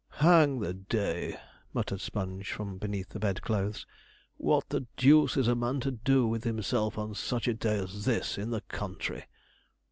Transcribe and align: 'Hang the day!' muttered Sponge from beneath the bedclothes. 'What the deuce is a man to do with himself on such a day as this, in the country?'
'Hang 0.13 0.61
the 0.61 0.73
day!' 0.73 1.37
muttered 1.75 2.01
Sponge 2.01 2.51
from 2.51 2.79
beneath 2.79 3.09
the 3.09 3.19
bedclothes. 3.19 3.85
'What 4.37 4.69
the 4.69 4.87
deuce 4.97 5.37
is 5.37 5.47
a 5.47 5.53
man 5.53 5.79
to 5.81 5.91
do 5.91 6.25
with 6.25 6.43
himself 6.43 6.97
on 6.97 7.13
such 7.13 7.47
a 7.47 7.53
day 7.53 7.77
as 7.77 8.03
this, 8.05 8.35
in 8.35 8.49
the 8.49 8.61
country?' 8.61 9.25